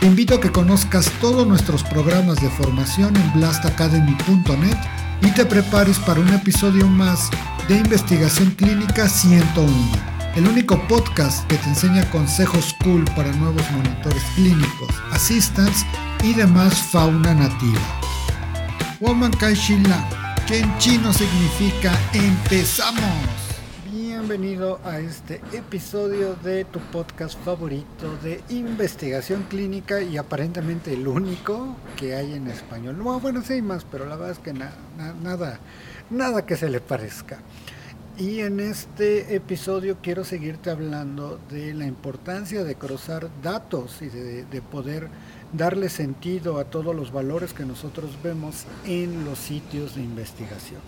Te 0.00 0.06
invito 0.06 0.34
a 0.34 0.40
que 0.40 0.52
conozcas 0.52 1.10
todos 1.20 1.46
nuestros 1.46 1.82
programas 1.82 2.40
de 2.40 2.50
formación 2.50 3.16
en 3.16 3.32
blastacademy.net 3.32 4.76
y 5.22 5.30
te 5.30 5.46
prepares 5.46 5.98
para 5.98 6.20
un 6.20 6.28
episodio 6.28 6.86
más 6.86 7.30
de 7.66 7.76
Investigación 7.78 8.50
Clínica 8.52 9.08
101, 9.08 9.72
el 10.36 10.46
único 10.46 10.78
podcast 10.86 11.46
que 11.48 11.56
te 11.56 11.68
enseña 11.70 12.08
consejos 12.10 12.76
cool 12.84 13.04
para 13.16 13.32
nuevos 13.32 13.62
monitores 13.72 14.22
clínicos, 14.34 14.90
assistants 15.12 15.84
y 16.22 16.34
demás 16.34 16.74
fauna 16.74 17.34
nativa. 17.34 17.80
Woman 19.00 19.32
Kaishila, 19.32 20.44
que 20.46 20.60
en 20.60 20.78
chino 20.78 21.12
significa 21.12 21.92
empezamos. 22.12 23.45
Bienvenido 24.38 24.80
a 24.84 24.98
este 24.98 25.40
episodio 25.54 26.34
de 26.34 26.66
tu 26.66 26.78
podcast 26.78 27.42
favorito 27.42 28.18
de 28.22 28.42
investigación 28.50 29.44
clínica 29.44 30.02
y 30.02 30.18
aparentemente 30.18 30.92
el 30.92 31.08
único 31.08 31.74
que 31.96 32.14
hay 32.14 32.34
en 32.34 32.46
español. 32.48 32.96
bueno, 32.96 33.40
sí 33.40 33.54
hay 33.54 33.62
más, 33.62 33.86
pero 33.90 34.04
la 34.04 34.16
verdad 34.16 34.32
es 34.32 34.38
que 34.38 34.52
nada, 34.52 35.58
nada 36.10 36.44
que 36.44 36.54
se 36.58 36.68
le 36.68 36.82
parezca. 36.82 37.38
Y 38.18 38.40
en 38.40 38.60
este 38.60 39.34
episodio 39.34 39.96
quiero 40.02 40.22
seguirte 40.22 40.68
hablando 40.68 41.40
de 41.48 41.72
la 41.72 41.86
importancia 41.86 42.62
de 42.62 42.74
cruzar 42.74 43.30
datos 43.42 44.02
y 44.02 44.08
de, 44.08 44.44
de 44.44 44.60
poder 44.60 45.08
darle 45.54 45.88
sentido 45.88 46.58
a 46.58 46.64
todos 46.64 46.94
los 46.94 47.10
valores 47.10 47.54
que 47.54 47.64
nosotros 47.64 48.10
vemos 48.22 48.66
en 48.84 49.24
los 49.24 49.38
sitios 49.38 49.94
de 49.94 50.02
investigación. 50.02 50.82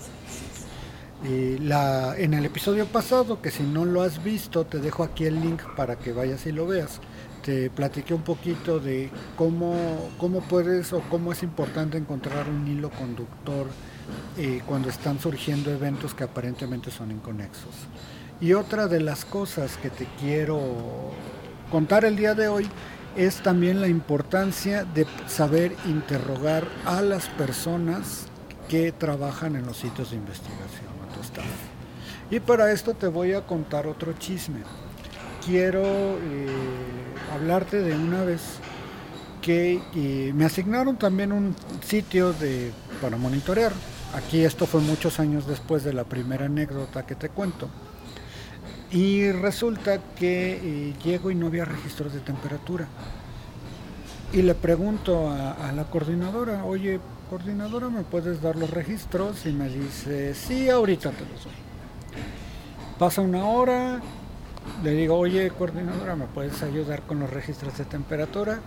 En 1.24 2.32
el 2.32 2.44
episodio 2.44 2.86
pasado, 2.86 3.42
que 3.42 3.50
si 3.50 3.64
no 3.64 3.84
lo 3.84 4.02
has 4.02 4.22
visto, 4.22 4.64
te 4.64 4.78
dejo 4.78 5.02
aquí 5.02 5.24
el 5.24 5.40
link 5.40 5.62
para 5.76 5.96
que 5.96 6.12
vayas 6.12 6.46
y 6.46 6.52
lo 6.52 6.66
veas. 6.66 7.00
Te 7.44 7.70
platiqué 7.70 8.14
un 8.14 8.22
poquito 8.22 8.78
de 8.78 9.10
cómo, 9.36 10.10
cómo 10.18 10.42
puedes 10.42 10.92
o 10.92 11.00
cómo 11.10 11.32
es 11.32 11.42
importante 11.42 11.98
encontrar 11.98 12.48
un 12.48 12.68
hilo 12.68 12.90
conductor 12.90 13.66
eh, 14.36 14.62
cuando 14.64 14.88
están 14.88 15.18
surgiendo 15.18 15.72
eventos 15.72 16.14
que 16.14 16.24
aparentemente 16.24 16.90
son 16.90 17.10
inconexos. 17.10 17.74
Y 18.40 18.52
otra 18.52 18.86
de 18.86 19.00
las 19.00 19.24
cosas 19.24 19.76
que 19.76 19.90
te 19.90 20.06
quiero 20.20 20.60
contar 21.70 22.04
el 22.04 22.14
día 22.14 22.34
de 22.34 22.46
hoy 22.46 22.68
es 23.16 23.42
también 23.42 23.80
la 23.80 23.88
importancia 23.88 24.84
de 24.84 25.06
saber 25.26 25.74
interrogar 25.86 26.64
a 26.84 27.02
las 27.02 27.26
personas 27.30 28.26
que 28.68 28.92
trabajan 28.92 29.56
en 29.56 29.66
los 29.66 29.78
sitios 29.78 30.10
de 30.10 30.16
investigación. 30.16 30.97
Y 32.30 32.40
para 32.40 32.72
esto 32.72 32.94
te 32.94 33.06
voy 33.06 33.32
a 33.32 33.46
contar 33.46 33.86
otro 33.86 34.12
chisme. 34.12 34.60
Quiero 35.44 35.82
eh, 35.82 36.46
hablarte 37.34 37.80
de 37.82 37.94
una 37.94 38.22
vez 38.24 38.42
que 39.40 39.80
eh, 39.94 40.32
me 40.34 40.44
asignaron 40.44 40.98
también 40.98 41.32
un 41.32 41.54
sitio 41.82 42.32
de, 42.34 42.72
para 43.00 43.16
monitorear. 43.16 43.72
Aquí 44.14 44.44
esto 44.44 44.66
fue 44.66 44.80
muchos 44.80 45.20
años 45.20 45.46
después 45.46 45.84
de 45.84 45.92
la 45.92 46.04
primera 46.04 46.46
anécdota 46.46 47.06
que 47.06 47.14
te 47.14 47.30
cuento. 47.30 47.68
Y 48.90 49.30
resulta 49.32 49.98
que 50.18 50.60
eh, 50.62 50.94
llego 51.04 51.30
y 51.30 51.34
no 51.34 51.46
había 51.46 51.64
registros 51.64 52.12
de 52.12 52.20
temperatura. 52.20 52.86
Y 54.30 54.42
le 54.42 54.54
pregunto 54.54 55.30
a, 55.30 55.72
la 55.72 55.84
coordinadora, 55.84 56.64
oye, 56.64 57.00
coordinadora, 57.30 57.88
¿me 57.88 58.02
puedes 58.02 58.42
dar 58.42 58.56
los 58.56 58.68
registros? 58.68 59.46
Y 59.46 59.52
me 59.52 59.70
dice, 59.70 60.34
sí, 60.34 60.68
ahorita 60.68 61.10
te 61.12 61.24
los 61.24 61.44
doy. 61.44 61.52
Pasa 62.98 63.22
una 63.22 63.46
hora, 63.46 64.02
le 64.84 64.90
digo, 64.90 65.16
oye, 65.16 65.48
coordinadora, 65.50 66.14
¿me 66.14 66.26
puedes 66.26 66.62
ayudar 66.62 67.02
con 67.02 67.20
los 67.20 67.30
registros 67.30 67.78
de 67.78 67.86
temperatura? 67.86 68.60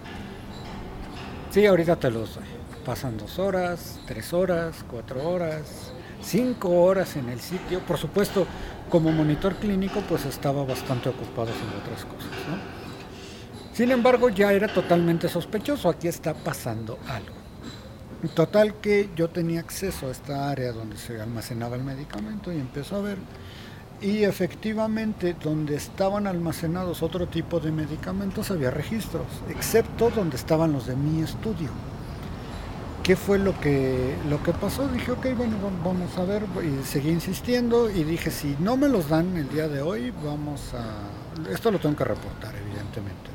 Sí, 1.51 1.63
ahorita 1.67 1.95
te 1.97 2.09
los 2.09 2.35
doy. 2.35 2.45
Pasan 2.83 3.17
dos 3.17 3.37
horas, 3.37 3.99
tres 4.07 4.33
horas, 4.33 4.83
cuatro 4.89 5.29
horas, 5.29 5.91
cinco 6.23 6.69
horas 6.81 7.15
en 7.17 7.29
el 7.29 7.39
sitio. 7.39 7.81
Por 7.81 7.99
supuesto, 7.99 8.47
como 8.89 9.11
monitor 9.11 9.53
clínico, 9.57 10.01
pues 10.09 10.25
estaba 10.25 10.65
bastante 10.65 11.09
ocupado 11.09 11.49
en 11.49 11.81
otras 11.81 12.03
cosas, 12.05 12.31
¿no? 12.49 12.80
Sin 13.73 13.91
embargo, 13.91 14.29
ya 14.29 14.51
era 14.51 14.67
totalmente 14.67 15.29
sospechoso, 15.29 15.89
aquí 15.89 16.07
está 16.07 16.33
pasando 16.33 16.99
algo. 17.07 17.41
Total 18.35 18.75
que 18.75 19.09
yo 19.15 19.29
tenía 19.29 19.61
acceso 19.61 20.07
a 20.07 20.11
esta 20.11 20.49
área 20.49 20.71
donde 20.73 20.97
se 20.97 21.19
almacenaba 21.19 21.75
el 21.75 21.83
medicamento 21.83 22.51
y 22.51 22.57
empezó 22.57 22.97
a 22.97 23.01
ver. 23.01 23.17
Y 24.01 24.23
efectivamente, 24.23 25.35
donde 25.41 25.75
estaban 25.75 26.27
almacenados 26.27 27.01
otro 27.01 27.27
tipo 27.27 27.59
de 27.59 27.71
medicamentos 27.71 28.51
había 28.51 28.71
registros, 28.71 29.25
excepto 29.49 30.09
donde 30.09 30.35
estaban 30.35 30.73
los 30.73 30.87
de 30.87 30.95
mi 30.95 31.23
estudio. 31.23 31.69
¿Qué 33.03 33.15
fue 33.15 33.39
lo 33.39 33.59
que, 33.59 34.15
lo 34.29 34.41
que 34.43 34.53
pasó? 34.53 34.87
Dije, 34.87 35.11
ok, 35.11 35.27
bueno, 35.35 35.55
vamos 35.83 36.17
a 36.17 36.23
ver. 36.23 36.43
Y 36.63 36.85
seguí 36.85 37.09
insistiendo 37.09 37.89
y 37.89 38.03
dije, 38.03 38.29
si 38.29 38.55
no 38.59 38.77
me 38.77 38.87
los 38.87 39.09
dan 39.09 39.35
el 39.37 39.49
día 39.49 39.67
de 39.67 39.81
hoy, 39.81 40.13
vamos 40.23 40.73
a... 40.73 41.51
Esto 41.51 41.71
lo 41.71 41.79
tengo 41.79 41.95
que 41.95 42.03
reportar, 42.03 42.53
evidentemente 42.55 43.31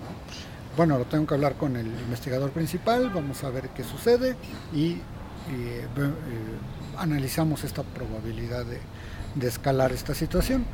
bueno, 0.77 0.99
lo 0.99 1.07
tengo 1.07 1.27
que 1.27 1.35
hablar 1.35 1.55
con 1.55 1.77
el 1.77 1.87
investigador 1.87 2.51
principal, 2.51 3.11
vamos 3.11 3.43
a 3.45 3.51
ver 3.51 3.71
qué 3.71 3.83
sucede 3.83 4.37
y, 4.75 4.99
eh, 5.51 5.87
analizamos 6.99 7.65
esta 7.65 7.83
probabilidad 7.83 8.65
de, 8.67 8.81
escalar 9.47 9.93
esta 9.93 10.15
situación. 10.15 10.65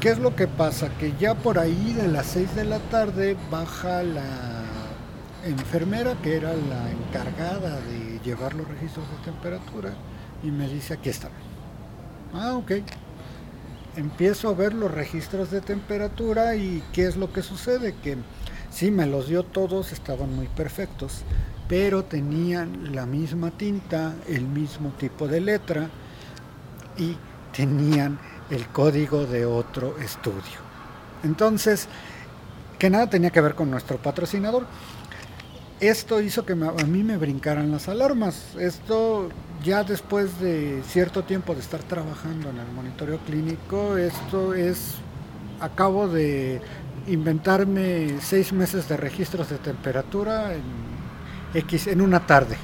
¿Qué 0.00 0.10
es 0.10 0.18
lo 0.18 0.34
que 0.34 0.46
pasa? 0.46 0.88
Que 0.98 1.14
ya 1.18 1.34
por 1.34 1.58
ahí 1.58 1.94
de 1.94 2.08
las 2.08 2.26
6 2.26 2.54
de 2.54 2.64
la 2.64 2.78
tarde 2.78 3.36
baja 3.50 4.02
la 4.02 4.59
enfermera 5.44 6.14
que 6.22 6.36
era 6.36 6.54
la 6.54 6.90
encargada 6.90 7.80
de 7.80 8.20
llevar 8.24 8.54
los 8.54 8.68
registros 8.68 9.06
de 9.10 9.16
temperatura 9.24 9.92
y 10.42 10.50
me 10.50 10.68
dice 10.68 10.94
aquí 10.94 11.08
están. 11.08 11.32
Ah, 12.32 12.54
ok. 12.54 12.72
Empiezo 13.96 14.48
a 14.48 14.54
ver 14.54 14.72
los 14.72 14.90
registros 14.90 15.50
de 15.50 15.60
temperatura 15.60 16.54
y 16.56 16.82
¿qué 16.92 17.06
es 17.06 17.16
lo 17.16 17.32
que 17.32 17.42
sucede? 17.42 17.94
Que 18.02 18.16
Sí, 18.70 18.90
me 18.90 19.06
los 19.06 19.28
dio 19.28 19.42
todos, 19.42 19.92
estaban 19.92 20.34
muy 20.34 20.46
perfectos, 20.46 21.22
pero 21.68 22.04
tenían 22.04 22.94
la 22.94 23.04
misma 23.04 23.50
tinta, 23.50 24.14
el 24.28 24.46
mismo 24.46 24.90
tipo 24.90 25.26
de 25.26 25.40
letra 25.40 25.90
y 26.96 27.16
tenían 27.54 28.18
el 28.48 28.66
código 28.68 29.26
de 29.26 29.44
otro 29.44 29.98
estudio. 29.98 30.60
Entonces, 31.24 31.88
que 32.78 32.90
nada 32.90 33.10
tenía 33.10 33.30
que 33.30 33.40
ver 33.40 33.56
con 33.56 33.70
nuestro 33.70 33.98
patrocinador. 33.98 34.66
Esto 35.80 36.20
hizo 36.20 36.44
que 36.44 36.52
a 36.52 36.84
mí 36.86 37.02
me 37.02 37.16
brincaran 37.16 37.70
las 37.70 37.88
alarmas. 37.88 38.54
Esto 38.58 39.30
ya 39.64 39.82
después 39.82 40.38
de 40.38 40.82
cierto 40.86 41.24
tiempo 41.24 41.54
de 41.54 41.60
estar 41.60 41.82
trabajando 41.82 42.50
en 42.50 42.58
el 42.58 42.70
monitoreo 42.72 43.18
clínico, 43.20 43.96
esto 43.96 44.52
es, 44.52 44.96
acabo 45.58 46.06
de 46.06 46.60
inventarme 47.06 48.18
seis 48.20 48.52
meses 48.52 48.90
de 48.90 48.98
registros 48.98 49.48
de 49.48 49.56
temperatura 49.56 50.52
en 50.54 50.62
X 51.54 51.86
en 51.86 52.02
una 52.02 52.26
tarde. 52.26 52.58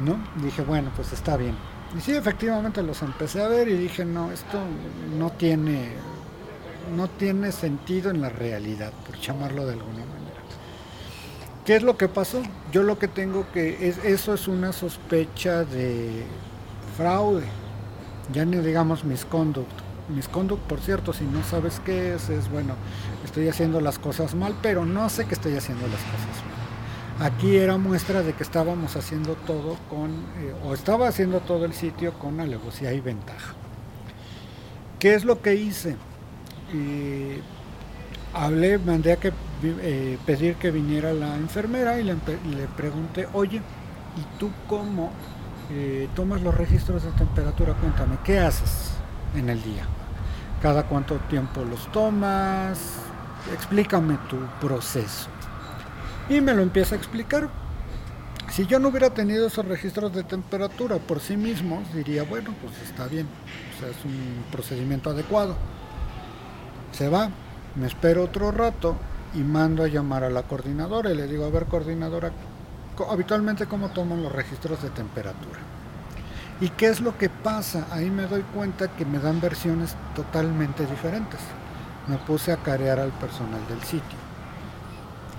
¿No? 0.00 0.18
Dije, 0.40 0.62
bueno, 0.62 0.92
pues 0.94 1.12
está 1.12 1.36
bien. 1.36 1.56
Y 1.96 2.00
sí, 2.00 2.12
efectivamente 2.12 2.80
los 2.80 3.02
empecé 3.02 3.42
a 3.42 3.48
ver 3.48 3.66
y 3.66 3.76
dije, 3.76 4.04
no, 4.04 4.30
esto 4.30 4.60
no 5.18 5.30
tiene, 5.30 5.88
no 6.96 7.08
tiene 7.08 7.50
sentido 7.50 8.10
en 8.10 8.20
la 8.20 8.28
realidad, 8.28 8.92
por 9.04 9.18
llamarlo 9.18 9.66
de 9.66 9.72
alguna 9.72 10.04
manera. 10.04 10.27
¿Qué 11.68 11.76
es 11.76 11.82
lo 11.82 11.98
que 11.98 12.08
pasó? 12.08 12.40
Yo 12.72 12.82
lo 12.82 12.98
que 12.98 13.08
tengo 13.08 13.44
que, 13.52 13.86
es, 13.86 14.02
eso 14.02 14.32
es 14.32 14.48
una 14.48 14.72
sospecha 14.72 15.64
de 15.64 16.24
fraude, 16.96 17.44
ya 18.32 18.46
ni 18.46 18.56
digamos 18.56 19.04
misconduct 19.04 19.70
misconduct, 20.08 20.62
por 20.62 20.80
cierto, 20.80 21.12
si 21.12 21.24
no 21.24 21.44
sabes 21.44 21.82
qué 21.84 22.14
es, 22.14 22.30
es 22.30 22.50
bueno, 22.50 22.72
estoy 23.22 23.50
haciendo 23.50 23.82
las 23.82 23.98
cosas 23.98 24.34
mal, 24.34 24.54
pero 24.62 24.86
no 24.86 25.10
sé 25.10 25.26
que 25.26 25.34
estoy 25.34 25.58
haciendo 25.58 25.86
las 25.88 26.00
cosas 26.00 26.42
mal. 27.18 27.30
Aquí 27.30 27.58
era 27.58 27.76
muestra 27.76 28.22
de 28.22 28.32
que 28.32 28.44
estábamos 28.44 28.96
haciendo 28.96 29.34
todo 29.34 29.76
con, 29.90 30.10
eh, 30.38 30.54
o 30.64 30.72
estaba 30.72 31.06
haciendo 31.06 31.40
todo 31.40 31.66
el 31.66 31.74
sitio 31.74 32.14
con 32.14 32.40
alevosía 32.40 32.94
y 32.94 33.00
ventaja. 33.00 33.52
¿Qué 34.98 35.12
es 35.12 35.26
lo 35.26 35.42
que 35.42 35.56
hice? 35.56 35.96
Hablé, 38.34 38.78
mandé 38.78 39.12
a 39.12 39.16
que, 39.16 39.32
eh, 39.62 40.18
pedir 40.26 40.56
que 40.56 40.70
viniera 40.70 41.12
la 41.12 41.36
enfermera 41.36 41.98
y 41.98 42.04
le, 42.04 42.14
pregunté, 42.76 43.28
oye, 43.32 43.56
¿y 43.58 44.38
tú 44.38 44.50
cómo 44.66 45.12
eh, 45.70 46.08
tomas 46.14 46.42
los 46.42 46.54
registros 46.54 47.02
de 47.02 47.10
temperatura, 47.12 47.74
cuéntame, 47.74 48.18
¿qué 48.24 48.38
haces 48.38 48.92
en 49.34 49.48
el 49.50 49.62
día? 49.62 49.84
¿Cada 50.62 50.84
cuánto 50.84 51.16
tiempo 51.30 51.64
los 51.64 51.90
tomas? 51.92 52.78
Explícame 53.52 54.18
tu 54.28 54.38
proceso. 54.60 55.28
Y 56.28 56.40
me 56.40 56.52
lo 56.54 56.62
empieza 56.62 56.94
a 56.94 56.98
explicar. 56.98 57.48
Si 58.50 58.66
yo 58.66 58.78
no 58.78 58.88
hubiera 58.88 59.10
tenido 59.10 59.46
esos 59.46 59.66
registros 59.66 60.12
de 60.12 60.24
temperatura 60.24 60.96
por 60.96 61.20
sí 61.20 61.36
mismos, 61.36 61.92
diría, 61.94 62.24
bueno, 62.24 62.54
pues 62.60 62.72
está 62.82 63.06
bien, 63.06 63.26
es 63.78 64.04
un 64.04 64.44
procedimiento 64.50 65.10
adecuado. 65.10 65.54
Se 66.92 67.08
va, 67.08 67.30
me 67.78 67.86
espero 67.86 68.24
otro 68.24 68.50
rato 68.50 68.96
y 69.34 69.38
mando 69.38 69.84
a 69.84 69.88
llamar 69.88 70.24
a 70.24 70.30
la 70.30 70.42
coordinadora 70.42 71.10
y 71.10 71.16
le 71.16 71.26
digo, 71.26 71.44
a 71.44 71.50
ver 71.50 71.66
coordinadora, 71.66 72.32
habitualmente 73.08 73.66
cómo 73.66 73.90
toman 73.90 74.22
los 74.22 74.32
registros 74.32 74.82
de 74.82 74.90
temperatura. 74.90 75.60
¿Y 76.60 76.70
qué 76.70 76.86
es 76.86 77.00
lo 77.00 77.16
que 77.16 77.28
pasa? 77.28 77.86
Ahí 77.92 78.10
me 78.10 78.26
doy 78.26 78.42
cuenta 78.42 78.88
que 78.88 79.04
me 79.04 79.20
dan 79.20 79.40
versiones 79.40 79.94
totalmente 80.16 80.84
diferentes. 80.86 81.38
Me 82.08 82.16
puse 82.16 82.50
a 82.50 82.56
carear 82.56 82.98
al 82.98 83.12
personal 83.12 83.60
del 83.68 83.80
sitio. 83.82 84.18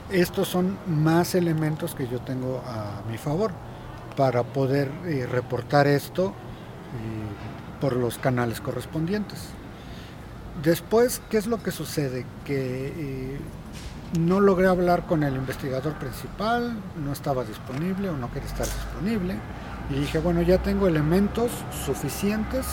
Estos 0.10 0.48
son 0.48 0.78
más 0.88 1.36
elementos 1.36 1.94
que 1.94 2.08
yo 2.08 2.20
tengo 2.22 2.64
a 2.66 3.02
mi 3.10 3.18
favor 3.18 3.52
para 4.16 4.44
poder 4.44 4.90
eh, 5.06 5.28
reportar 5.30 5.88
esto 5.88 6.28
eh, 6.28 7.82
por 7.82 7.96
los 7.96 8.18
canales 8.18 8.62
correspondientes. 8.62 9.59
Después, 10.64 11.22
¿qué 11.30 11.38
es 11.38 11.48
lo 11.48 11.64
que 11.64 11.72
sucede? 11.72 12.26
Que 12.46 12.88
eh, 12.88 13.40
no 14.20 14.42
logré 14.42 14.68
hablar 14.68 15.06
con 15.06 15.24
el 15.24 15.36
investigador 15.36 15.94
principal, 15.94 16.78
no 17.04 17.14
estaba 17.14 17.46
disponible 17.46 18.10
o 18.10 18.18
no 18.18 18.32
quería 18.32 18.50
estar 18.50 18.66
disponible. 18.66 19.36
Y 19.90 20.02
dije, 20.02 20.20
bueno, 20.20 20.42
ya 20.42 20.58
tengo 20.58 20.88
elementos 20.88 21.52
suficientes 21.86 22.66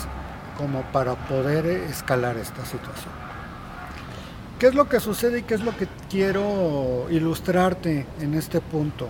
como 0.57 0.81
para 0.91 1.15
poder 1.27 1.65
escalar 1.65 2.37
esta 2.37 2.65
situación. 2.65 3.13
¿Qué 4.59 4.67
es 4.67 4.75
lo 4.75 4.89
que 4.89 4.99
sucede 4.99 5.39
y 5.39 5.43
qué 5.43 5.53
es 5.53 5.61
lo 5.61 5.75
que 5.77 5.87
quiero 6.09 7.07
ilustrarte 7.09 8.05
en 8.19 8.33
este 8.33 8.59
punto? 8.59 9.07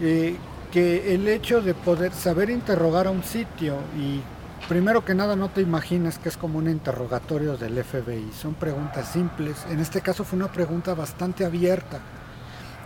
Eh, 0.00 0.36
que 0.70 1.14
el 1.14 1.28
hecho 1.28 1.62
de 1.62 1.72
poder 1.72 2.12
saber 2.12 2.50
interrogar 2.50 3.06
a 3.06 3.10
un 3.10 3.22
sitio 3.22 3.76
y 3.96 4.20
primero 4.68 5.04
que 5.04 5.14
nada 5.14 5.36
no 5.36 5.48
te 5.48 5.60
imaginas 5.60 6.18
que 6.18 6.28
es 6.28 6.36
como 6.36 6.58
un 6.58 6.68
interrogatorio 6.68 7.56
del 7.56 7.82
FBI, 7.82 8.32
son 8.32 8.54
preguntas 8.54 9.08
simples, 9.08 9.64
en 9.70 9.80
este 9.80 10.00
caso 10.00 10.24
fue 10.24 10.38
una 10.38 10.50
pregunta 10.50 10.94
bastante 10.94 11.44
abierta, 11.44 12.00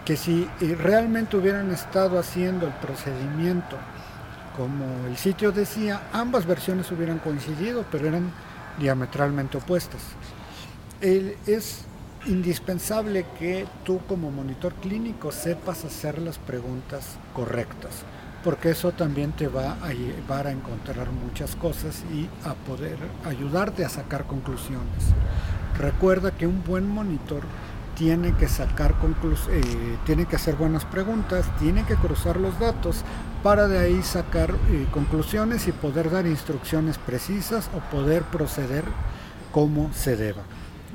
que 0.05 0.17
si 0.17 0.49
eh, 0.61 0.77
realmente 0.79 1.37
hubieran 1.37 1.71
estado 1.71 2.19
haciendo 2.19 2.67
el 2.67 2.73
procedimiento 2.75 3.77
como 4.57 5.07
el 5.07 5.17
sitio 5.17 5.53
decía, 5.53 6.03
ambas 6.13 6.45
versiones 6.45 6.91
hubieran 6.91 7.19
coincidido, 7.19 7.85
pero 7.91 8.09
eran 8.09 8.31
diametralmente 8.79 9.57
opuestas. 9.57 10.03
es 11.01 11.85
indispensable 12.27 13.25
que 13.39 13.67
tú 13.85 14.01
como 14.07 14.31
monitor 14.31 14.75
clínico 14.75 15.33
sepas 15.33 15.85
hacer 15.87 16.19
las 16.19 16.37
preguntas 16.37 17.17
correctas 17.33 18.05
porque 18.43 18.71
eso 18.71 18.93
también 18.93 19.33
te 19.33 19.49
va 19.49 19.77
a 19.83 19.93
llevar 19.93 20.47
a 20.47 20.53
encontrar 20.53 21.11
muchas 21.11 21.57
cosas 21.57 22.05
y 22.13 22.29
a 22.49 22.55
poder 22.55 22.97
ayudarte 23.25 23.85
a 23.85 23.89
sacar 23.89 24.27
conclusiones. 24.27 25.13
Recuerda 25.79 26.31
que 26.33 26.47
un 26.47 26.63
buen 26.65 26.89
monitor 26.89 27.43
tiene 27.95 28.35
que 28.35 28.49
sacar 28.49 28.95
eh, 29.51 29.99
tiene 30.07 30.25
que 30.25 30.37
hacer 30.37 30.57
buenas 30.57 30.87
preguntas, 30.87 31.45
tiene 31.59 31.85
que 31.85 31.97
cruzar 31.97 32.39
los 32.39 32.59
datos 32.59 33.05
para 33.43 33.69
de 33.69 33.79
ahí 33.79 34.03
sacar 34.03 34.55
eh, 34.71 34.87
conclusiones 34.91 35.69
y 35.69 35.73
poder 35.73 36.11
dar 36.11 36.27
instrucciones 36.27 36.97
precisas 36.99 37.71
o 37.77 37.81
poder 37.95 38.23
proceder 38.23 38.85
como 39.53 39.93
se 39.93 40.17
deba. 40.17 40.43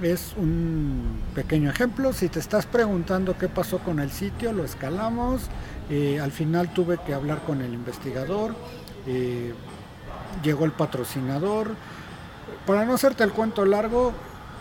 Es 0.02 0.34
un 0.36 1.22
pequeño 1.34 1.70
ejemplo, 1.70 2.12
si 2.12 2.28
te 2.28 2.40
estás 2.40 2.66
preguntando 2.66 3.38
qué 3.38 3.48
pasó 3.48 3.80
con 3.80 4.00
el 4.00 4.12
sitio, 4.12 4.52
lo 4.52 4.66
escalamos, 4.66 5.44
eh, 5.90 6.20
al 6.20 6.34
final 6.34 6.74
tuve 6.74 6.98
que 7.06 7.14
hablar 7.14 7.44
con 7.44 7.62
el 7.62 7.74
investigador, 7.74 8.56
eh, 9.08 9.54
llegó 10.44 10.66
el 10.66 10.74
patrocinador. 10.74 11.76
Para 12.66 12.84
no 12.84 12.96
hacerte 12.96 13.24
el 13.24 13.32
cuento 13.32 13.64
largo, 13.64 14.12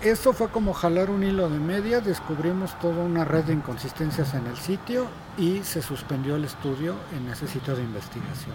eso 0.02 0.34
fue 0.34 0.48
como 0.50 0.72
jalar 0.72 1.10
un 1.10 1.24
hilo 1.24 1.50
de 1.50 1.58
media, 1.58 2.00
descubrimos 2.00 2.78
toda 2.78 3.02
una 3.02 3.24
red 3.24 3.44
de 3.44 3.54
inconsistencias 3.54 4.34
en 4.34 4.46
el 4.46 4.56
sitio 4.56 5.08
y 5.36 5.64
se 5.64 5.82
suspendió 5.82 6.36
el 6.36 6.44
estudio 6.44 6.94
en 7.16 7.28
ese 7.32 7.48
sitio 7.48 7.74
de 7.74 7.82
investigación. 7.82 8.54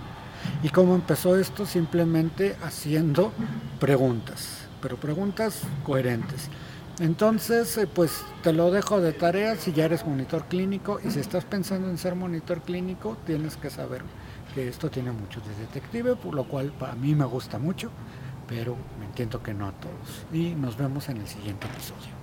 ¿Y 0.63 0.69
cómo 0.69 0.95
empezó 0.95 1.35
esto? 1.35 1.65
Simplemente 1.65 2.55
haciendo 2.63 3.33
preguntas, 3.79 4.68
pero 4.81 4.97
preguntas 4.97 5.61
coherentes. 5.85 6.49
Entonces, 6.99 7.77
eh, 7.77 7.87
pues 7.87 8.23
te 8.43 8.51
lo 8.51 8.71
dejo 8.71 8.99
de 8.99 9.13
tarea 9.13 9.55
si 9.55 9.71
ya 9.71 9.85
eres 9.85 10.05
monitor 10.05 10.45
clínico 10.45 10.99
y 11.03 11.11
si 11.11 11.19
estás 11.19 11.45
pensando 11.45 11.89
en 11.89 11.97
ser 11.97 12.15
monitor 12.15 12.61
clínico, 12.61 13.17
tienes 13.25 13.55
que 13.55 13.69
saber 13.69 14.01
que 14.53 14.67
esto 14.67 14.89
tiene 14.89 15.11
mucho 15.11 15.39
de 15.39 15.55
detective, 15.61 16.15
por 16.17 16.35
lo 16.35 16.43
cual 16.45 16.73
para 16.77 16.95
mí 16.95 17.15
me 17.15 17.25
gusta 17.25 17.57
mucho, 17.57 17.89
pero 18.47 18.75
me 18.99 19.05
entiendo 19.05 19.41
que 19.41 19.53
no 19.53 19.67
a 19.67 19.71
todos. 19.71 20.25
Y 20.33 20.55
nos 20.55 20.75
vemos 20.75 21.07
en 21.07 21.17
el 21.17 21.27
siguiente 21.27 21.67
episodio. 21.67 22.18